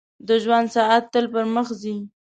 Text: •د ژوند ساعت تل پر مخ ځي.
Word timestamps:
•د 0.27 0.29
ژوند 0.43 0.67
ساعت 0.75 1.03
تل 1.13 1.25
پر 1.33 1.45
مخ 1.55 1.67
ځي. 1.81 1.95